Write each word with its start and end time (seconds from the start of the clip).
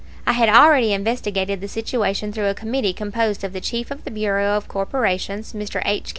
I 0.25 0.31
had 0.31 0.49
already 0.49 0.93
investigated 0.93 1.61
the 1.61 1.67
situation 1.67 2.33
through 2.33 2.47
a 2.49 2.55
committee, 2.55 2.91
composed 2.91 3.43
of 3.43 3.53
the 3.53 3.61
Chief 3.61 3.91
of 3.91 4.03
the 4.03 4.09
Bureau 4.09 4.53
of 4.57 4.67
Corporations, 4.67 5.53
Mr. 5.53 5.79
H. 5.85 6.09